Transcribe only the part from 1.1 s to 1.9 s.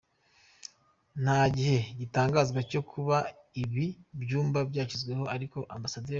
Nta gihe